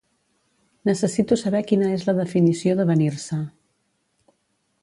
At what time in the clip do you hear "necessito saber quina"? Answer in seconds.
0.89-1.91